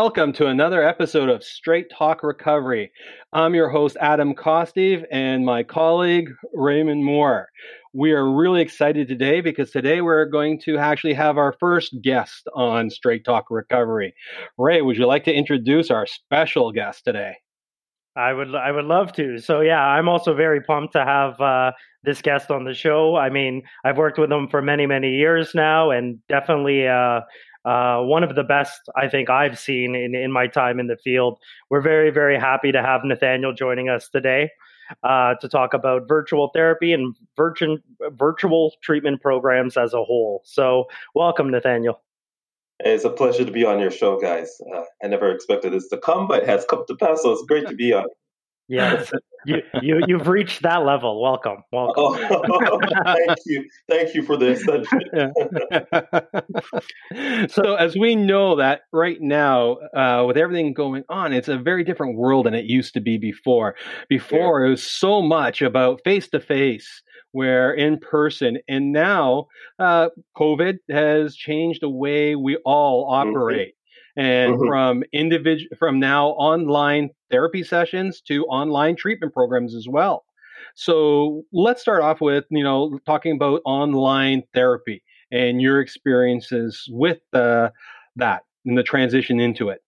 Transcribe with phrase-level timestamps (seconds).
[0.00, 2.92] Welcome to another episode of Straight Talk Recovery.
[3.32, 7.48] I'm your host, Adam Kostive, and my colleague, Raymond Moore.
[7.92, 12.46] We are really excited today because today we're going to actually have our first guest
[12.54, 14.14] on Straight Talk Recovery.
[14.56, 17.34] Ray, would you like to introduce our special guest today?
[18.14, 19.38] I would I would love to.
[19.38, 21.72] So yeah, I'm also very pumped to have uh,
[22.04, 23.16] this guest on the show.
[23.16, 27.20] I mean, I've worked with him for many many years now, and definitely uh,
[27.68, 30.96] uh, one of the best I think I've seen in in my time in the
[30.96, 31.38] field.
[31.68, 34.50] We're very very happy to have Nathaniel joining us today.
[35.02, 37.76] Uh, to talk about virtual therapy and virtual
[38.12, 40.40] virtual treatment programs as a whole.
[40.46, 42.00] So, welcome, Nathaniel.
[42.80, 44.50] It's a pleasure to be on your show, guys.
[44.74, 47.44] Uh, I never expected this to come, but it has come to pass, so it's
[47.46, 48.06] great to be on.
[48.68, 49.10] Yes,
[49.46, 51.22] you, you you've reached that level.
[51.22, 52.04] Welcome, welcome.
[52.04, 52.16] Oh,
[53.04, 54.62] thank you, thank you for this.
[57.52, 61.82] so, as we know that right now, uh, with everything going on, it's a very
[61.82, 63.74] different world than it used to be before.
[64.10, 64.66] Before, yeah.
[64.66, 68.58] it was so much about face to face where in person.
[68.68, 69.46] And now
[69.78, 73.30] uh, COVID has changed the way we all mm-hmm.
[73.30, 73.74] operate.
[74.18, 74.66] And mm-hmm.
[74.66, 80.24] from individual, from now online therapy sessions to online treatment programs as well.
[80.74, 87.20] So let's start off with you know talking about online therapy and your experiences with
[87.32, 87.70] uh,
[88.16, 89.80] that and the transition into it.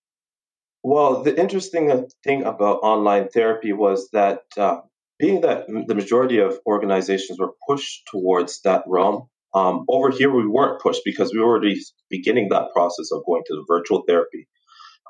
[0.82, 4.80] Well, the interesting thing about online therapy was that uh,
[5.18, 10.46] being that the majority of organizations were pushed towards that realm, um, over here we
[10.46, 14.46] weren't pushed because we were already beginning that process of going to the virtual therapy.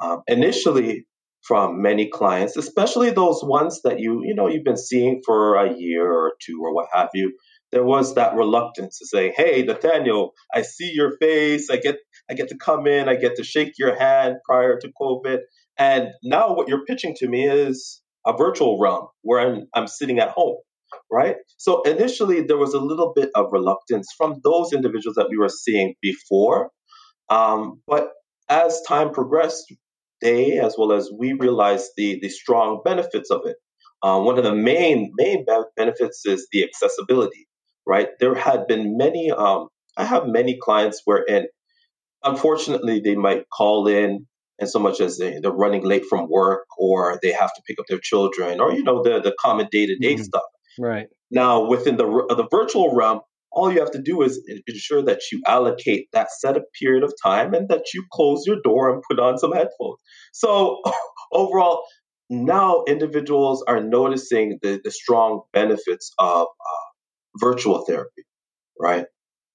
[0.01, 1.07] Um, initially,
[1.43, 5.75] from many clients, especially those ones that you you know you've been seeing for a
[5.77, 7.33] year or two or what have you,
[7.73, 11.71] there was that reluctance to say, "Hey, Nathaniel, I see your face.
[11.71, 11.97] I get
[12.31, 13.09] I get to come in.
[13.09, 15.41] I get to shake your hand prior to COVID."
[15.79, 20.19] And now what you're pitching to me is a virtual realm where I'm, I'm sitting
[20.19, 20.57] at home,
[21.11, 21.37] right?
[21.57, 25.49] So initially, there was a little bit of reluctance from those individuals that we were
[25.49, 26.71] seeing before.
[27.29, 28.11] Um, but
[28.49, 29.73] as time progressed,
[30.21, 33.57] they, as well as we, realized the, the strong benefits of it.
[34.03, 35.45] Uh, one of the main main
[35.77, 37.47] benefits is the accessibility,
[37.87, 38.09] right?
[38.19, 39.31] There had been many.
[39.31, 41.47] Um, I have many clients where, wherein,
[42.25, 44.27] unfortunately, they might call in
[44.61, 47.79] and so much as they, they're running late from work or they have to pick
[47.81, 50.43] up their children or you know the the common day to day stuff.
[50.79, 53.21] Right now, within the the virtual realm,
[53.53, 57.13] all you have to do is ensure that you allocate that set of period of
[57.23, 59.99] time and that you close your door and put on some headphones.
[60.33, 60.81] So
[61.33, 61.85] overall,
[62.29, 66.87] now individuals are noticing the, the strong benefits of uh,
[67.39, 68.23] virtual therapy,
[68.79, 69.07] right?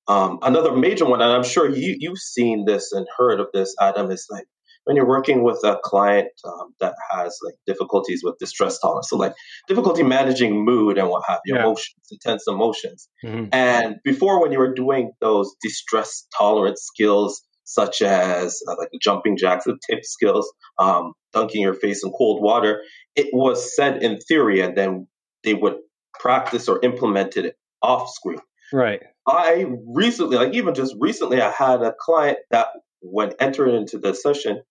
[0.08, 3.75] Um, another major one, and I'm sure you, you've seen this and heard of this,
[3.81, 4.46] Adam, is like
[4.85, 9.18] when you're working with a client um, that has like difficulties with distress tolerance, so
[9.18, 9.34] like
[9.68, 11.62] difficulty managing mood and what have you, yeah.
[11.62, 13.09] emotions, intense emotions.
[13.24, 13.45] Mm-hmm.
[13.51, 19.00] And before, when you were doing those distress tolerance skills, such as uh, like the
[19.01, 22.81] jumping jacks, the tip skills, um, dunking your face in cold water,
[23.16, 25.07] it was said in theory, and then
[25.44, 25.78] they would
[26.19, 28.40] practice or implement it off screen.
[28.72, 29.01] Right.
[29.28, 32.68] I recently, like even just recently, I had a client that
[33.01, 34.62] when entering into the session,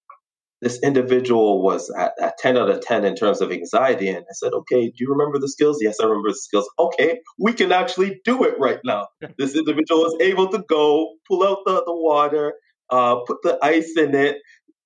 [0.65, 4.09] this individual was at, at 10 out of 10 in terms of anxiety.
[4.09, 5.79] And I said, okay, do you remember the skills?
[5.83, 6.69] Yes, I remember the skills.
[6.79, 9.09] Okay, we can actually do it right now.
[9.39, 12.55] this individual was able to go, pull out the, the water,
[12.89, 14.39] uh, put the ice in it,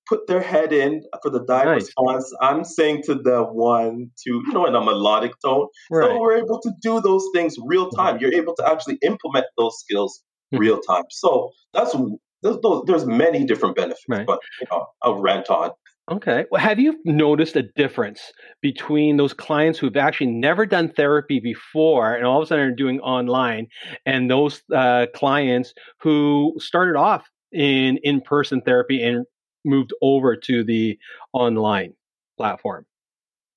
[0.05, 1.81] put their head in for the dive nice.
[1.83, 2.33] response.
[2.41, 5.67] I'm saying to the one, two, you know, in a melodic tone.
[5.89, 6.07] Right.
[6.07, 8.01] So we're able to do those things real mm-hmm.
[8.01, 8.17] time.
[8.19, 10.21] You're able to actually implement those skills
[10.53, 10.61] mm-hmm.
[10.61, 11.05] real time.
[11.09, 11.95] So that's
[12.41, 14.25] there's, there's many different benefits, right.
[14.25, 15.71] but you know, I'll rant on.
[16.11, 16.45] Okay.
[16.49, 18.31] Well, have you noticed a difference
[18.61, 22.75] between those clients who've actually never done therapy before and all of a sudden are
[22.75, 23.67] doing online
[24.07, 29.25] and those uh, clients who started off in in person therapy and
[29.65, 30.97] moved over to the
[31.33, 31.93] online
[32.37, 32.85] platform?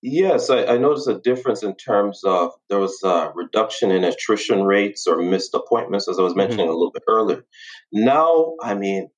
[0.02, 4.64] Yes, I, I, noticed a difference in terms of there was a reduction in attrition
[4.64, 6.75] rates or missed appointments, as I was mentioning mm-hmm.
[6.75, 7.44] a little bit earlier.
[7.93, 9.10] Now, I mean,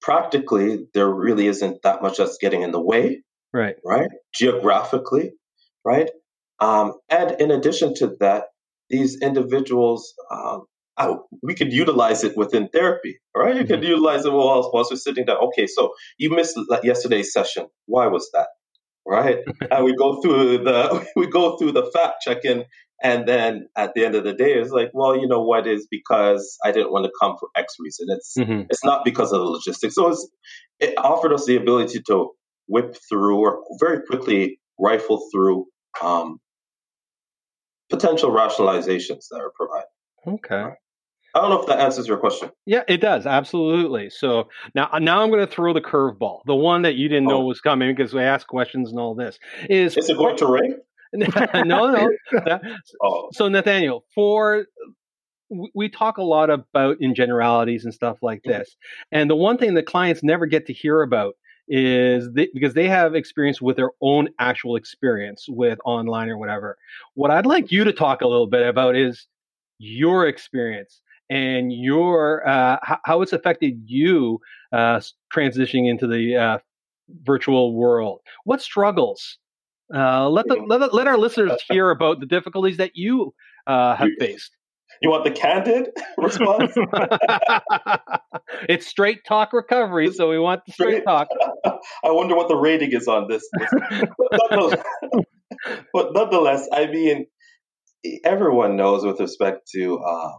[0.00, 3.24] practically, there really isn't that much that's getting in the way.
[3.52, 3.74] Right.
[3.84, 4.08] Right.
[4.32, 5.32] Geographically,
[5.84, 6.10] right.
[6.60, 8.44] Um, and in addition to that,
[8.88, 10.66] these individuals, um,
[10.96, 13.56] I, we could utilize it within therapy, right?
[13.56, 13.74] You mm-hmm.
[13.74, 15.38] could utilize it while, while we're sitting down.
[15.48, 17.66] Okay, so you missed yesterday's session.
[17.86, 18.46] Why was that?
[19.06, 19.38] Right?
[19.70, 22.64] and we go through the we go through the fact checking,
[23.02, 25.66] and then at the end of the day, it's like, well, you know what?
[25.66, 28.06] Is because I didn't want to come for X reason.
[28.10, 28.62] It's mm-hmm.
[28.70, 29.94] it's not because of the logistics.
[29.94, 30.14] So
[30.80, 32.30] it offered us the ability to
[32.68, 35.66] whip through or very quickly rifle through
[36.02, 36.38] um,
[37.90, 39.86] potential rationalizations that are provided.
[40.26, 40.74] Okay.
[41.36, 42.50] I don't know if that answers your question.
[42.64, 44.08] Yeah, it does absolutely.
[44.08, 47.30] So now, now I'm going to throw the curveball, the one that you didn't oh.
[47.30, 49.38] know was coming because we asked questions and all this.
[49.68, 50.76] Is is it going to rain?
[51.12, 52.10] no, no.
[53.02, 53.28] oh.
[53.32, 54.66] So Nathaniel, for
[55.74, 58.58] we talk a lot about in generalities and stuff like mm-hmm.
[58.58, 58.74] this,
[59.12, 61.34] and the one thing that clients never get to hear about
[61.68, 66.78] is they, because they have experience with their own actual experience with online or whatever.
[67.12, 69.26] What I'd like you to talk a little bit about is
[69.78, 74.40] your experience and your uh, how, it's affected you
[74.72, 75.00] uh,
[75.34, 76.58] transitioning into the uh,
[77.24, 78.20] virtual world.
[78.44, 79.38] What struggles?
[79.94, 83.34] Uh, let the let, let our listeners hear about the difficulties that you
[83.66, 84.50] uh, have faced.
[85.02, 86.72] You want the candid response?
[88.68, 91.28] it's straight talk recovery, so we want the straight, straight talk.
[92.04, 93.46] I wonder what the rating is on this.
[93.52, 94.84] but, nonetheless,
[95.92, 97.26] but nonetheless, I mean,
[98.24, 100.32] everyone knows with respect to uh,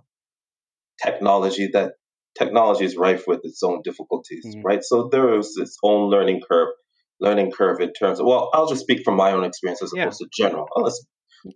[1.03, 1.93] technology that
[2.37, 4.61] technology is rife with its own difficulties, mm-hmm.
[4.61, 4.83] right?
[4.83, 6.69] So there is its own learning curve,
[7.19, 10.03] learning curve in terms of, well, I'll just speak from my own experience as yeah.
[10.03, 11.05] opposed to general, as,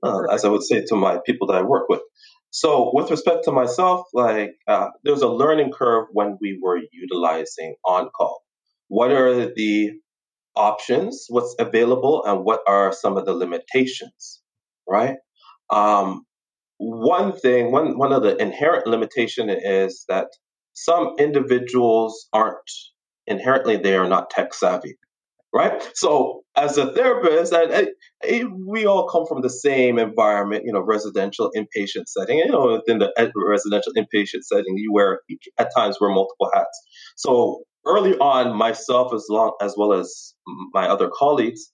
[0.03, 2.01] uh, as I would say to my people that I work with.
[2.49, 7.75] So with respect to myself, like uh, there's a learning curve when we were utilizing
[7.85, 8.35] OnCall.
[8.89, 9.91] What are the
[10.53, 11.27] options?
[11.29, 14.41] What's available, and what are some of the limitations?
[14.89, 15.15] Right.
[15.69, 16.25] Um,
[16.81, 20.27] one thing, one one of the inherent limitation is that
[20.73, 22.71] some individuals aren't
[23.27, 24.97] inherently they are not tech savvy
[25.53, 25.89] right?
[25.95, 27.87] So as a therapist, I,
[28.23, 32.39] I, we all come from the same environment, you know, residential inpatient setting.
[32.39, 35.21] You know, within the uh, residential inpatient setting, you wear
[35.57, 36.81] at times wear multiple hats.
[37.15, 40.33] So early on, myself as long as well as
[40.73, 41.71] my other colleagues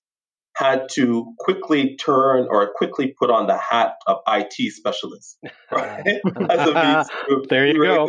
[0.57, 5.38] had to quickly turn or quickly put on the hat of IT specialist,
[5.71, 6.06] right?
[6.50, 8.07] as a means there you go.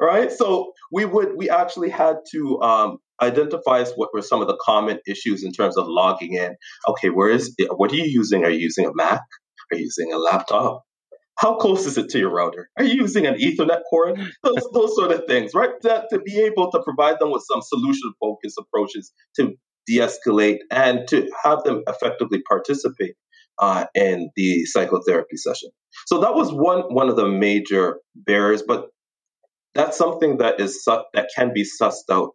[0.00, 4.58] Right, so we would we actually had to um, identifies what were some of the
[4.60, 6.56] common issues in terms of logging in.
[6.88, 7.68] Okay, where is it?
[7.78, 8.44] what are you using?
[8.44, 9.20] Are you using a Mac?
[9.70, 10.82] Are you using a laptop?
[11.38, 12.68] How close is it to your router?
[12.76, 14.18] Are you using an Ethernet cord?
[14.42, 15.70] Those, those sort of things, right?
[15.82, 19.54] That, to be able to provide them with some solution focused approaches to
[19.86, 23.14] de escalate and to have them effectively participate
[23.58, 25.70] uh, in the psychotherapy session.
[26.06, 28.86] So that was one, one of the major barriers, but
[29.74, 32.30] that's something that is that can be sussed out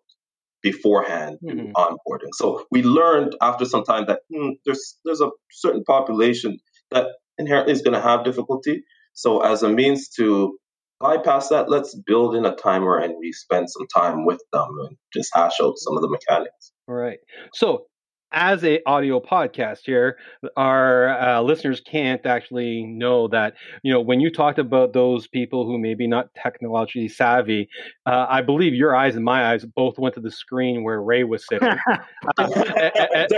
[0.61, 1.71] beforehand mm-hmm.
[1.75, 2.33] onboarding.
[2.33, 6.59] So we learned after some time that hmm, there's there's a certain population
[6.91, 7.07] that
[7.37, 8.83] inherently is going to have difficulty.
[9.13, 10.57] So as a means to
[10.99, 14.97] bypass that, let's build in a timer and we spend some time with them and
[15.13, 16.71] just hash out some of the mechanics.
[16.87, 17.19] All right.
[17.53, 17.87] So
[18.31, 20.17] as a audio podcast here,
[20.57, 25.65] our uh, listeners can't actually know that you know when you talked about those people
[25.65, 27.69] who maybe not technologically savvy.
[28.05, 31.23] Uh, I believe your eyes and my eyes both went to the screen where Ray
[31.23, 31.67] was sitting.
[32.37, 33.33] uh, and,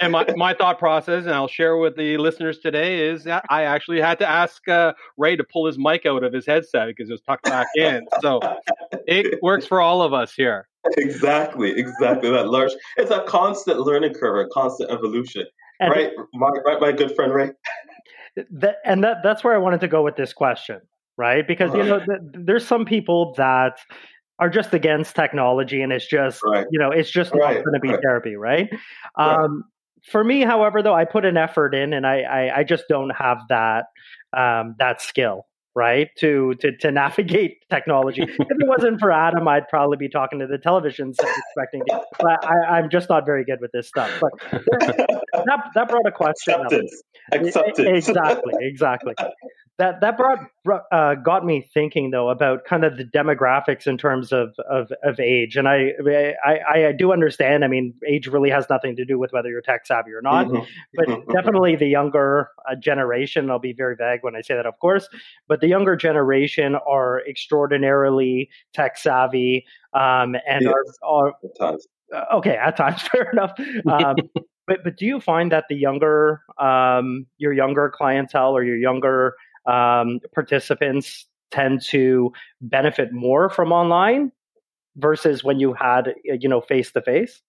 [0.00, 3.64] and, my, my thought process, and I'll share with the listeners today, is that I
[3.64, 7.10] actually had to ask uh, Ray to pull his mic out of his headset because
[7.10, 8.06] it was tucked back in.
[8.20, 8.40] So
[9.06, 10.69] it works for all of us here.
[10.96, 12.30] Exactly, exactly.
[12.30, 12.72] That large.
[12.96, 15.44] It's a constant learning curve, a constant evolution.
[15.80, 17.50] And right, my, right, my good friend Ray.
[18.50, 20.80] That, and that that's where I wanted to go with this question,
[21.16, 21.46] right?
[21.46, 23.78] Because you know, th- there's some people that
[24.38, 26.66] are just against technology, and it's just right.
[26.70, 27.56] you know, it's just right.
[27.56, 28.70] not going to be therapy, right?
[29.16, 29.64] Um,
[30.10, 33.10] for me, however, though, I put an effort in, and I I, I just don't
[33.10, 33.86] have that
[34.36, 36.08] um, that skill right?
[36.18, 38.22] To to to navigate technology.
[38.22, 42.00] If it wasn't for adam i'd probably be talking to the television set expecting to,
[42.18, 44.10] but I, i'm just not very good with this stuff.
[44.20, 47.02] But that, that brought a question Acceptance.
[47.32, 48.08] Acceptance.
[48.08, 49.14] exactly exactly
[49.80, 50.38] that that brought
[50.92, 55.18] uh, got me thinking though about kind of the demographics in terms of of, of
[55.18, 55.92] age, and I,
[56.44, 57.64] I, I do understand.
[57.64, 60.46] I mean, age really has nothing to do with whether you're tech savvy or not,
[60.46, 60.64] mm-hmm.
[60.94, 61.32] but mm-hmm.
[61.32, 63.50] definitely the younger uh, generation.
[63.50, 65.08] I'll be very vague when I say that, of course,
[65.48, 70.74] but the younger generation are extraordinarily tech savvy um, and yes.
[71.02, 71.86] are, are at times.
[72.14, 73.52] Uh, okay at times fair enough
[73.88, 74.16] um,
[74.66, 79.34] but but do you find that the younger um, your younger clientele or your younger
[79.66, 84.32] um, participants tend to benefit more from online
[84.96, 87.42] versus when you had you know face to face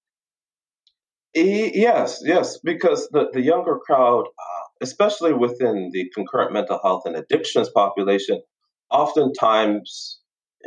[1.34, 7.16] Yes, yes, because the, the younger crowd, uh, especially within the concurrent mental health and
[7.16, 8.42] addictions population,
[8.90, 10.20] oftentimes,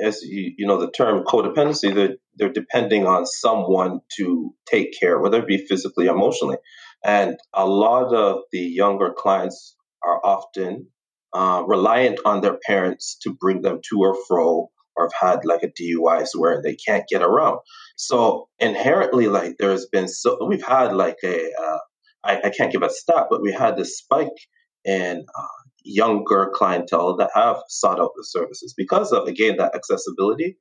[0.02, 5.18] as you, you know, the term codependency, they're, they're depending on someone to take care,
[5.18, 6.56] whether it be physically, emotionally.
[7.04, 10.86] And a lot of the younger clients are often
[11.34, 15.62] uh, reliant on their parents to bring them to or fro or have had like
[15.62, 17.58] a DUI where they can't get around.
[17.96, 21.78] So inherently, like there's been so we've had like a uh,
[22.24, 24.28] I, I can't give a stat, but we had this spike
[24.84, 25.46] in uh,
[25.82, 30.56] younger clientele that have sought out the services because of again that accessibility,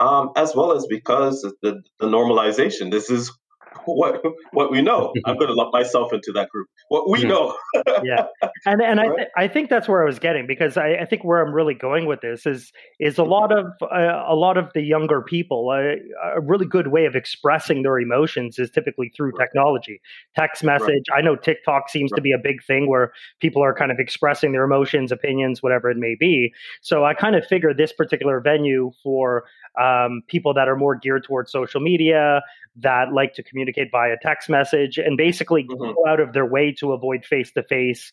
[0.00, 2.90] um, as well as because the, the normalization.
[2.90, 3.32] This is
[3.84, 4.22] what
[4.52, 5.12] what we know.
[5.24, 6.68] I'm going to lump myself into that group.
[6.88, 7.28] What we hmm.
[7.28, 7.56] know.
[8.02, 8.26] yeah,
[8.66, 9.00] and and?
[9.00, 11.52] I th- I think that's where I was getting because I, I, think where I'm
[11.52, 15.22] really going with this is is a lot of uh, a lot of the younger
[15.22, 19.46] people uh, a really good way of expressing their emotions is typically through right.
[19.46, 20.00] technology,
[20.36, 21.04] text message.
[21.10, 21.18] Right.
[21.18, 24.52] I know TikTok seems to be a big thing where people are kind of expressing
[24.52, 26.52] their emotions, opinions, whatever it may be.
[26.80, 29.44] So I kind of figure this particular venue for
[29.80, 32.42] um, people that are more geared towards social media,
[32.80, 33.57] that like to communicate
[33.90, 35.92] via text message, and basically mm-hmm.
[35.94, 38.12] go out of their way to avoid face to face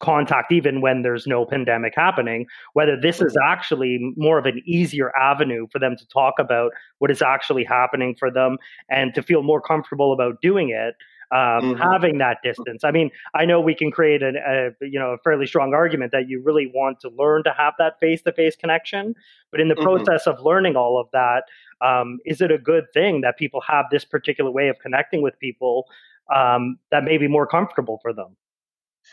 [0.00, 3.52] contact even when there's no pandemic happening whether this is mm-hmm.
[3.52, 8.14] actually more of an easier avenue for them to talk about what is actually happening
[8.18, 8.56] for them
[8.88, 10.94] and to feel more comfortable about doing it
[11.32, 11.80] um, mm-hmm.
[11.80, 12.84] having that distance.
[12.84, 16.12] I mean, I know we can create a, a, you know a fairly strong argument
[16.12, 19.14] that you really want to learn to have that face to face connection,
[19.50, 19.84] but in the mm-hmm.
[19.84, 21.44] process of learning all of that,
[21.80, 25.38] um, is it a good thing that people have this particular way of connecting with
[25.38, 25.86] people
[26.34, 28.36] um, that may be more comfortable for them?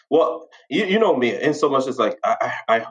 [0.10, 2.86] Well, you, you know me, in so much as like I, I, I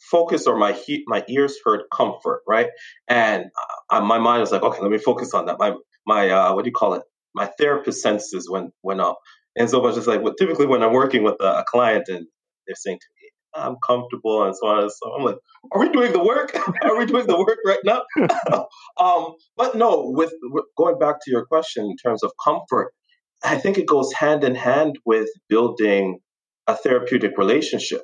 [0.00, 2.68] focus or my he, my ears heard comfort, right?
[3.08, 3.46] And
[3.90, 5.58] uh, my mind is like, okay, let me focus on that.
[5.58, 5.74] My
[6.06, 7.02] my uh, what do you call it?
[7.34, 9.18] My therapist senses went went up.
[9.56, 12.08] And so I was just like, well, typically when I'm working with a, a client
[12.08, 12.26] and
[12.66, 15.20] they're saying to me, I'm comfortable and so on and so on.
[15.20, 15.38] I'm like,
[15.72, 16.56] are we doing the work?
[16.82, 18.02] are we doing the work right now?
[18.98, 22.92] um, but no, with, with going back to your question in terms of comfort,
[23.42, 26.20] I think it goes hand in hand with building
[26.66, 28.02] a therapeutic relationship,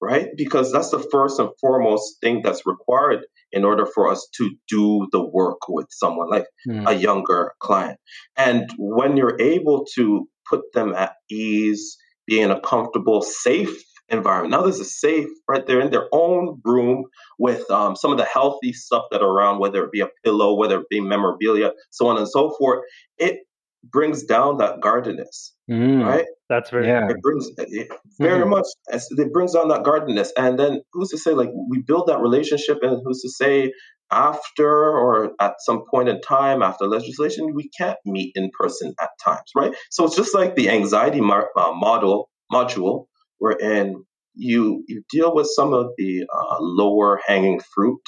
[0.00, 0.28] right?
[0.36, 5.08] Because that's the first and foremost thing that's required in order for us to do
[5.12, 6.88] the work with someone like mm.
[6.88, 7.98] a younger client.
[8.36, 14.52] And when you're able to put them at ease, be in a comfortable, safe environment.
[14.52, 15.66] Now, this is safe, right?
[15.66, 17.04] They're in their own room
[17.38, 20.54] with um, some of the healthy stuff that are around, whether it be a pillow,
[20.54, 22.84] whether it be memorabilia, so on and so forth.
[23.18, 23.40] It
[23.84, 26.26] brings down that guardedness, mm, right?
[26.50, 27.08] That's very yeah.
[27.08, 27.88] It brings it
[28.18, 28.50] very mm-hmm.
[28.50, 28.66] much.
[28.88, 32.78] It brings down that guardedness, and then who's to say like we build that relationship,
[32.82, 33.72] and who's to say
[34.10, 39.10] after or at some point in time after legislation we can't meet in person at
[39.24, 39.72] times, right?
[39.90, 43.06] So it's just like the anxiety mar- uh, model module,
[43.38, 44.04] wherein
[44.34, 48.02] you you deal with some of the uh, lower hanging fruit,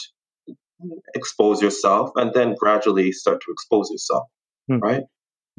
[1.14, 4.24] expose yourself, and then gradually start to expose yourself,
[4.68, 4.80] mm.
[4.80, 5.04] right?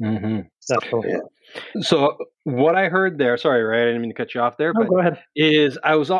[0.02, 0.40] Mm-hmm.
[1.80, 3.82] So what I heard there, sorry, right?
[3.82, 5.22] I didn't mean to cut you off there, no, but go ahead.
[5.36, 6.10] Is I was,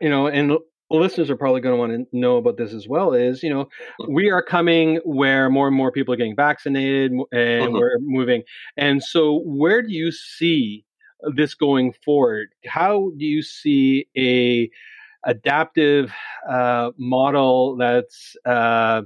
[0.00, 0.56] you know, and
[0.90, 3.12] listeners are probably going to want to know about this as well.
[3.12, 3.68] Is you know,
[4.08, 7.74] we are coming where more and more people are getting vaccinated, and mm-hmm.
[7.74, 8.42] we're moving.
[8.76, 10.84] And so, where do you see
[11.34, 12.48] this going forward?
[12.66, 14.70] How do you see a
[15.26, 16.12] adaptive
[16.48, 19.02] uh, model that's uh,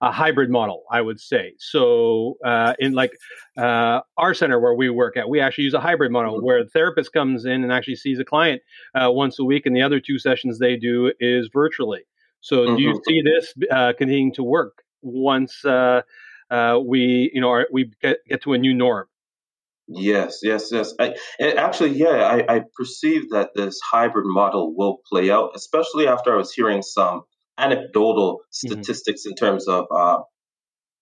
[0.00, 1.54] a hybrid model, I would say.
[1.58, 3.12] So, uh, in like
[3.56, 6.46] uh, our center where we work at, we actually use a hybrid model mm-hmm.
[6.46, 8.62] where the therapist comes in and actually sees a client
[8.94, 12.02] uh, once a week, and the other two sessions they do is virtually.
[12.40, 12.76] So, mm-hmm.
[12.76, 12.98] do you mm-hmm.
[13.06, 16.02] see this uh, continuing to work once uh,
[16.50, 19.06] uh, we, you know, are, we get, get to a new norm?
[19.88, 20.94] Yes, yes, yes.
[20.98, 26.34] I, actually, yeah, I, I perceive that this hybrid model will play out, especially after
[26.34, 27.22] I was hearing some
[27.58, 28.68] anecdotal mm-hmm.
[28.68, 29.30] statistics mm-hmm.
[29.30, 30.18] in terms of uh,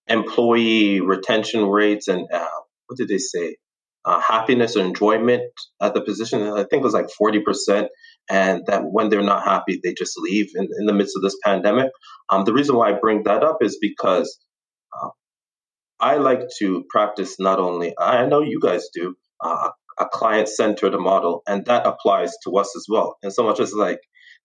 [0.07, 2.47] employee retention rates and uh,
[2.87, 3.57] what did they say?
[4.05, 5.43] Uh, happiness or enjoyment
[5.81, 6.43] at the position.
[6.43, 7.89] I think it was like 40%.
[8.29, 11.37] And that when they're not happy, they just leave in, in the midst of this
[11.43, 11.91] pandemic.
[12.29, 14.39] Um, the reason why I bring that up is because
[14.93, 15.09] uh,
[16.01, 20.99] I like to practice not only, I know you guys do, uh, a client centered
[20.99, 23.17] model, and that applies to us as well.
[23.23, 24.01] And so much as like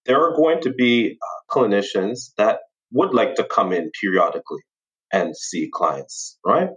[0.09, 2.61] there are going to be uh, clinicians that
[2.91, 4.63] would like to come in periodically
[5.13, 6.69] and see clients, right?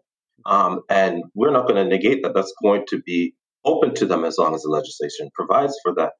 [0.44, 2.34] Um, and we're not going to negate that.
[2.34, 3.34] That's going to be
[3.64, 6.12] open to them as long as the legislation provides for that.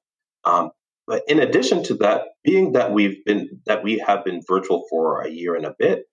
[0.45, 0.71] Um,
[1.07, 5.21] but in addition to that, being that we've been that we have been virtual for
[5.21, 6.05] a year and a bit,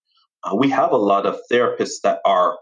[0.44, 2.58] uh, we have a lot of therapists that are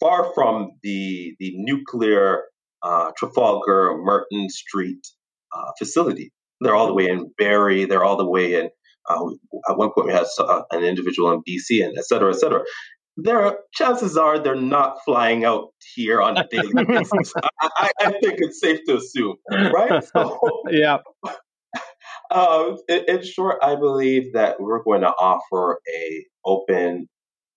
[0.00, 2.44] far from the the nuclear
[2.82, 5.06] uh, Trafalgar Merton Street
[5.54, 6.32] uh, facility.
[6.64, 7.84] They're all the way in Barrie.
[7.84, 8.70] They're all the way in.
[9.08, 9.30] Uh,
[9.68, 12.64] at one point, we had uh, an individual in BC, and et cetera, et cetera.
[13.16, 17.32] There, chances are they're not flying out here on a daily basis.
[17.60, 20.02] I, I, think it's safe to assume, right?
[20.04, 20.38] So,
[20.70, 20.98] yeah.
[22.30, 27.06] Uh, in, in, short, I believe that we're going to offer a open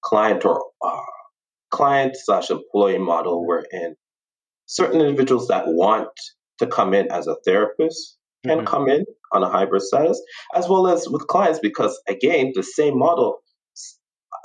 [0.04, 1.00] client or uh,
[1.72, 3.96] client slash employee model wherein
[4.66, 6.10] certain individuals that want
[6.60, 8.17] to come in as a therapist
[8.48, 8.68] can mm-hmm.
[8.68, 10.22] come in on a hybrid status,
[10.54, 13.40] as well as with clients, because again, the same model,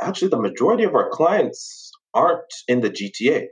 [0.00, 3.46] actually, the majority of our clients aren't in the GTA.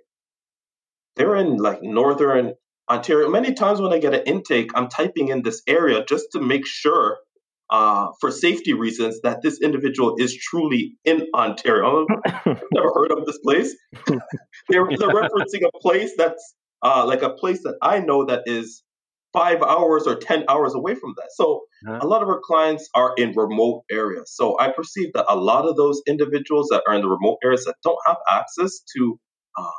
[1.16, 2.54] They're in like northern
[2.88, 3.28] Ontario.
[3.28, 6.66] Many times when I get an intake, I'm typing in this area just to make
[6.66, 7.18] sure,
[7.70, 12.06] uh, for safety reasons, that this individual is truly in Ontario.
[12.24, 13.76] I've never heard of this place.
[14.06, 14.18] they're,
[14.68, 18.82] they're referencing a place that's uh, like a place that I know that is
[19.32, 21.28] five hours or 10 hours away from that.
[21.34, 22.00] So uh-huh.
[22.02, 24.32] a lot of our clients are in remote areas.
[24.34, 27.64] So I perceive that a lot of those individuals that are in the remote areas
[27.64, 29.18] that don't have access to
[29.58, 29.70] uh,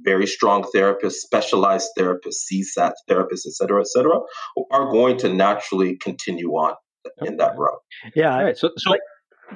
[0.00, 4.20] very strong therapists, specialized therapists, CSAT therapists, et cetera, et cetera,
[4.70, 6.74] are going to naturally continue on
[7.24, 7.80] in that route.
[8.14, 8.42] Yeah.
[8.42, 8.56] Right.
[8.56, 9.00] So, so like,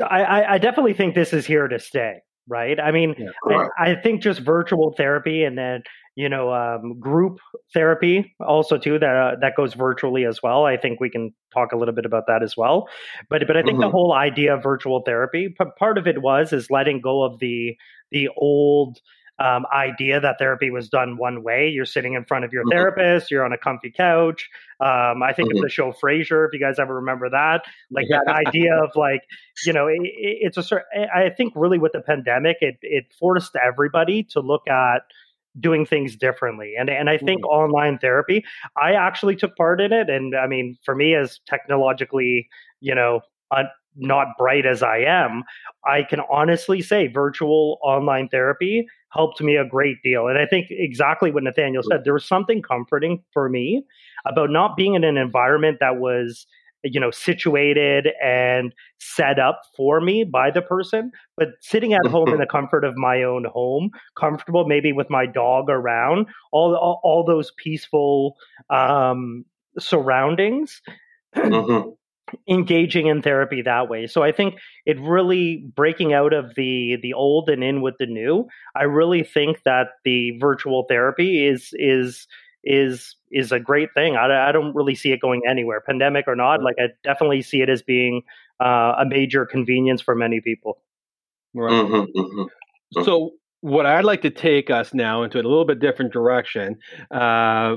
[0.00, 2.80] I, I definitely think this is here to stay right?
[2.80, 5.82] I mean, yeah, I, I, think just virtual therapy and then
[6.14, 7.38] you know um, group
[7.72, 11.72] therapy also too that uh, that goes virtually as well i think we can talk
[11.72, 12.88] a little bit about that as well
[13.28, 13.82] but but i think mm-hmm.
[13.82, 17.76] the whole idea of virtual therapy part of it was is letting go of the
[18.10, 18.98] the old
[19.38, 21.68] um, idea that therapy was done one way.
[21.68, 22.78] You're sitting in front of your mm-hmm.
[22.78, 24.48] therapist, you're on a comfy couch.
[24.78, 25.58] Um, I think mm-hmm.
[25.58, 27.62] of the show Frasier, if you guys ever remember that.
[27.90, 29.22] Like that idea of like,
[29.64, 33.56] you know, it, it's a certain, I think really with the pandemic, it, it forced
[33.56, 35.02] everybody to look at
[35.60, 36.74] doing things differently.
[36.78, 37.62] And and I think mm-hmm.
[37.62, 38.44] online therapy,
[38.76, 40.08] I actually took part in it.
[40.08, 42.48] And I mean, for me as technologically,
[42.80, 45.44] you know, un- not bright as I am,
[45.86, 50.26] I can honestly say virtual online therapy helped me a great deal.
[50.28, 53.84] And I think exactly what Nathaniel said, there was something comforting for me
[54.26, 56.46] about not being in an environment that was
[56.84, 62.28] you know situated and set up for me by the person but sitting at home
[62.28, 67.00] in the comfort of my own home comfortable maybe with my dog around all all,
[67.02, 68.36] all those peaceful
[68.70, 69.44] um,
[69.78, 70.82] surroundings
[71.36, 71.88] mm-hmm.
[72.48, 74.54] engaging in therapy that way so i think
[74.86, 79.22] it really breaking out of the the old and in with the new i really
[79.22, 82.26] think that the virtual therapy is is
[82.64, 84.16] is is a great thing.
[84.16, 86.62] I, I don't really see it going anywhere, pandemic or not.
[86.62, 88.22] Like I definitely see it as being
[88.60, 90.78] uh, a major convenience for many people.
[91.54, 91.72] Right.
[91.72, 93.02] Mm-hmm, mm-hmm.
[93.04, 96.78] So what I'd like to take us now into a little bit different direction,
[97.10, 97.76] uh,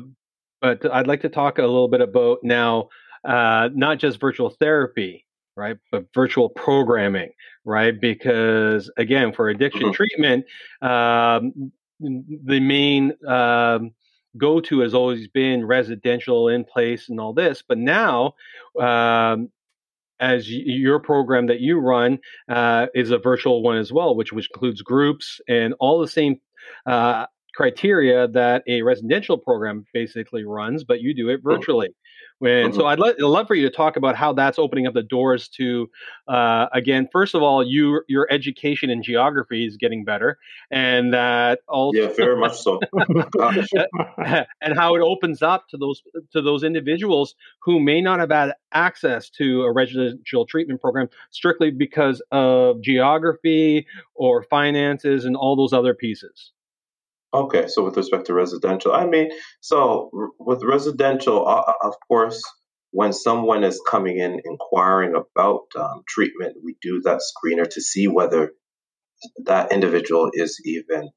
[0.62, 2.90] but I'd like to talk a little bit about now
[3.24, 7.32] uh, not just virtual therapy, right, but virtual programming,
[7.64, 8.00] right?
[8.00, 9.92] Because again, for addiction mm-hmm.
[9.92, 10.46] treatment,
[10.82, 13.92] um, the main um,
[14.38, 18.34] go to has always been residential in place and all this, but now,
[18.80, 19.50] um,
[20.20, 22.20] as your program that you run
[22.50, 26.40] uh, is a virtual one as well, which which includes groups and all the same
[26.86, 31.90] uh, criteria that a residential program basically runs, but you do it virtually.
[32.42, 32.80] And mm-hmm.
[32.80, 35.48] so I'd, I'd, love for you to talk about how that's opening up the doors
[35.50, 35.90] to,
[36.28, 40.38] uh, again, first of all, you your education in geography is getting better,
[40.70, 42.82] and that also yeah, very much so,
[44.62, 46.02] and how it opens up to those
[46.34, 51.72] to those individuals who may not have had access to a residential treatment program strictly
[51.72, 56.52] because of geography or finances and all those other pieces.
[57.36, 62.42] Okay, so with respect to residential, I mean, so with residential, uh, of course,
[62.92, 68.08] when someone is coming in inquiring about um, treatment, we do that screener to see
[68.08, 68.54] whether
[69.44, 71.10] that individual is even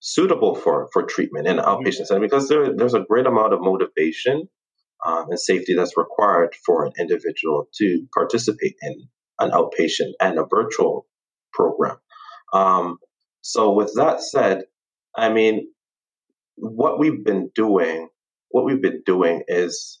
[0.00, 1.84] suitable for, for treatment in an mm-hmm.
[1.84, 4.48] outpatient setting because there, there's a great amount of motivation
[5.04, 9.08] um, and safety that's required for an individual to participate in
[9.40, 11.06] an outpatient and a virtual
[11.52, 11.96] program.
[12.54, 12.96] Um,
[13.42, 14.64] so, with that said,
[15.16, 15.68] I mean,
[16.56, 18.08] what we've been doing,
[18.50, 20.00] what we've been doing is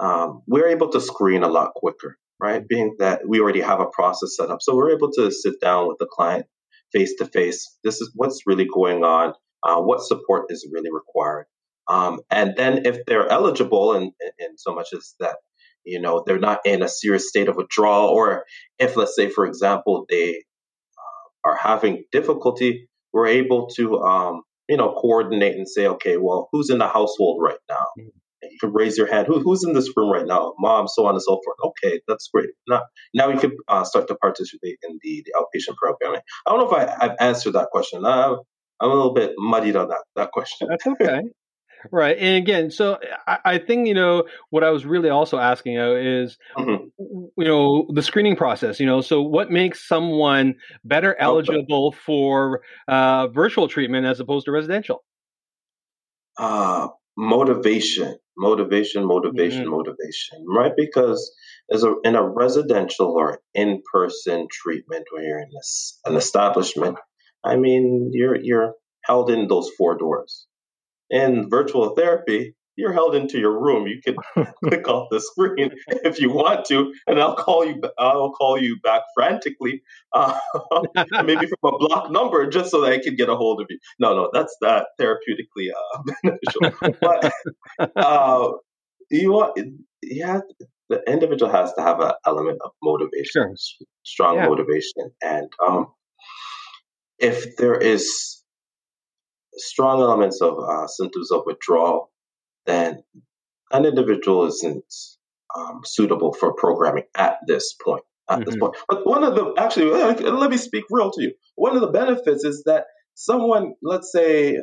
[0.00, 2.66] um, we're able to screen a lot quicker, right?
[2.66, 4.58] Being that we already have a process set up.
[4.60, 6.46] So we're able to sit down with the client
[6.92, 7.76] face to face.
[7.84, 11.46] This is what's really going on, uh, what support is really required.
[11.88, 15.36] Um, and then if they're eligible, and in so much as that,
[15.84, 18.44] you know, they're not in a serious state of withdrawal, or
[18.78, 20.44] if, let's say, for example, they
[21.44, 26.68] are having difficulty we're able to, um, you know, coordinate and say, okay, well, who's
[26.68, 27.86] in the household right now?
[27.98, 28.08] Mm-hmm.
[28.42, 29.26] You can raise your hand.
[29.26, 30.52] Who, who's in this room right now?
[30.58, 31.56] Mom, so on and so forth.
[31.64, 32.50] Okay, that's great.
[32.68, 32.82] Now,
[33.14, 36.20] now we can uh, start to participate in the, the outpatient programming.
[36.46, 38.04] I don't know if I, have answered that question.
[38.04, 38.36] I'm
[38.80, 40.68] a little bit muddied on that that question.
[40.68, 41.22] That's okay.
[41.90, 42.16] Right.
[42.18, 45.96] And again, so I, I, think, you know, what I was really also asking you
[45.96, 46.84] is, mm-hmm.
[46.98, 51.98] you know, the screening process, you know, so what makes someone better eligible okay.
[52.04, 55.04] for uh, virtual treatment as opposed to residential?
[56.38, 59.70] Uh, motivation, motivation, motivation, mm-hmm.
[59.70, 60.72] motivation, right?
[60.76, 61.32] Because
[61.70, 66.98] as a, in a residential or in-person treatment where you're in this, an establishment,
[67.44, 70.46] I mean, you're, you're held in those four doors
[71.14, 73.86] in virtual therapy, you're held into your room.
[73.86, 74.16] You can
[74.64, 75.70] click off the screen
[76.04, 77.80] if you want to, and I'll call you.
[77.98, 80.36] I'll call you back frantically, uh,
[81.24, 83.78] maybe from a block number, just so that I can get a hold of you.
[84.00, 86.96] No, no, that's that therapeutically uh, beneficial.
[87.00, 87.32] but
[87.96, 88.50] uh,
[89.10, 89.56] you want,
[90.02, 90.40] yeah,
[90.88, 93.86] the individual has to have an element of motivation, sure.
[94.02, 94.48] strong yeah.
[94.48, 95.86] motivation, and um,
[97.20, 98.33] if there is
[99.56, 102.10] strong elements of uh, symptoms of withdrawal,
[102.66, 103.02] then
[103.72, 104.84] an individual isn't
[105.56, 108.04] um, suitable for programming at this point.
[108.26, 108.44] At mm-hmm.
[108.50, 111.34] this point, but one of the actually, let me speak real to you.
[111.56, 114.56] One of the benefits is that someone, let's say,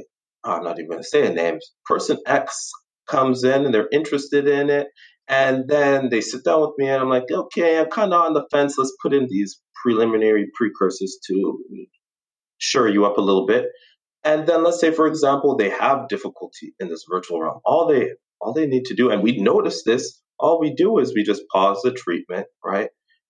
[0.44, 1.60] oh, I'm not even going to say a name.
[1.86, 2.72] Person X
[3.08, 4.88] comes in and they're interested in it,
[5.28, 8.34] and then they sit down with me, and I'm like, okay, I'm kind of on
[8.34, 8.80] the fence.
[8.80, 11.60] Let's put in these preliminary precursors to
[12.58, 13.66] sure you up a little bit.
[14.24, 17.60] And then let's say, for example, they have difficulty in this virtual realm.
[17.66, 21.14] All they all they need to do, and we notice this, all we do is
[21.14, 22.90] we just pause the treatment, right?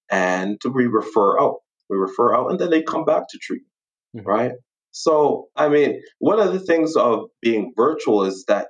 [0.09, 1.57] And we refer out.
[1.89, 3.71] We refer out and then they come back to treatment,
[4.15, 4.27] mm-hmm.
[4.27, 4.51] right?
[4.91, 8.69] So, I mean, one of the things of being virtual is that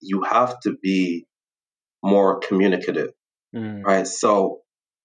[0.00, 1.26] you have to be
[2.02, 3.10] more communicative,
[3.54, 3.84] mm.
[3.84, 4.06] right?
[4.06, 4.60] So,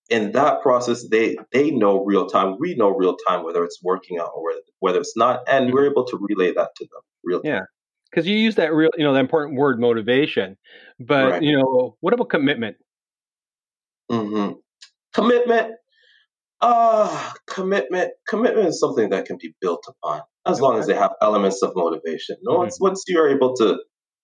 [0.10, 2.58] in that process, they they know real time.
[2.60, 6.06] We know real time whether it's working out or whether it's not, and we're able
[6.06, 7.52] to relay that to them real time.
[7.52, 7.62] Yeah,
[8.12, 10.58] because you use that real, you know, the important word motivation.
[11.00, 11.42] But right.
[11.44, 12.78] you know, what about commitment?
[14.12, 14.54] Mm-hmm.
[15.14, 15.74] Commitment.
[16.62, 18.12] Uh, commitment.
[18.28, 21.74] Commitment is something that can be built upon as long as they have elements of
[21.76, 22.36] motivation.
[22.48, 22.58] Mm-hmm.
[22.58, 23.80] Once once you're able to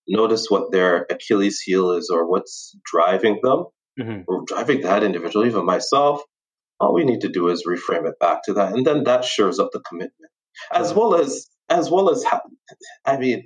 [0.07, 3.65] notice what their Achilles heel is or what's driving them,
[3.99, 4.21] mm-hmm.
[4.45, 6.21] driving that individual, even myself,
[6.79, 9.59] all we need to do is reframe it back to that, and then that shores
[9.59, 10.31] up the commitment,
[10.71, 12.25] as well as as well as
[13.05, 13.43] I mean,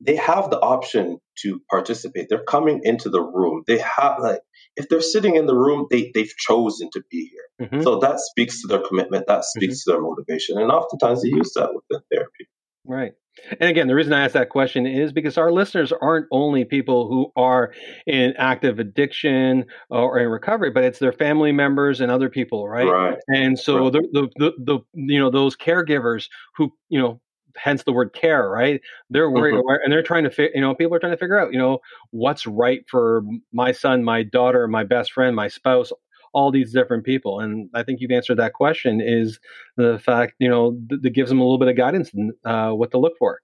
[0.00, 2.28] they have the option to participate.
[2.28, 3.62] They're coming into the room.
[3.66, 4.40] They have like
[4.76, 7.68] if they're sitting in the room, they they've chosen to be here.
[7.68, 7.82] Mm-hmm.
[7.82, 9.26] So that speaks to their commitment.
[9.26, 9.90] That speaks mm-hmm.
[9.90, 12.48] to their motivation, and oftentimes they use that within therapy.
[12.84, 13.12] Right.
[13.60, 17.08] And again, the reason I ask that question is because our listeners aren't only people
[17.08, 17.72] who are
[18.06, 22.86] in active addiction or in recovery, but it's their family members and other people, right?
[22.86, 23.18] Right.
[23.28, 23.92] And so right.
[23.92, 27.20] The, the, the the you know those caregivers who you know
[27.56, 28.80] hence the word care, right?
[29.10, 29.82] They're worried mm-hmm.
[29.82, 31.78] and they're trying to, fi- you know, people are trying to figure out, you know,
[32.10, 33.22] what's right for
[33.52, 35.90] my son, my daughter, my best friend, my spouse,
[36.36, 37.40] all these different people.
[37.40, 39.40] And I think you've answered that question is
[39.78, 42.72] the fact, you know, th- that gives them a little bit of guidance and uh,
[42.72, 43.40] what to look for.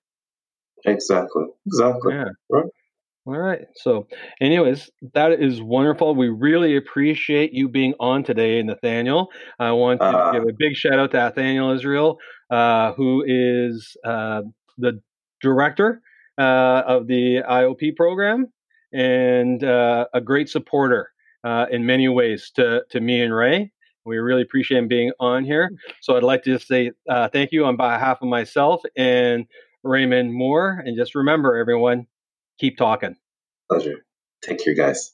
[0.84, 1.44] Exactly.
[1.66, 2.12] Exactly.
[2.12, 2.24] Yeah.
[2.50, 2.66] Right.
[3.24, 3.62] All right.
[3.76, 4.08] So,
[4.42, 6.14] anyways, that is wonderful.
[6.14, 9.30] We really appreciate you being on today, Nathaniel.
[9.58, 12.18] I want to uh, give a big shout out to Nathaniel Israel,
[12.50, 14.42] uh, who is uh,
[14.76, 15.00] the
[15.40, 16.02] director
[16.36, 18.52] uh, of the IOP program
[18.92, 21.11] and uh, a great supporter
[21.44, 23.70] uh, in many ways to, to me and Ray.
[24.04, 25.70] We really appreciate him being on here.
[26.00, 29.46] So I'd like to just say uh, thank you on behalf of myself and
[29.84, 30.82] Raymond Moore.
[30.84, 32.06] And just remember, everyone,
[32.58, 33.16] keep talking.
[33.70, 34.04] Pleasure.
[34.42, 35.12] Take care, guys.